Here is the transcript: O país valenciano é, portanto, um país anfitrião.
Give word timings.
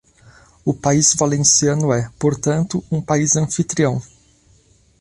O 0.65 0.73
país 0.85 1.13
valenciano 1.15 1.93
é, 1.93 2.09
portanto, 2.17 2.83
um 2.91 2.99
país 3.09 3.31
anfitrião. 3.35 4.01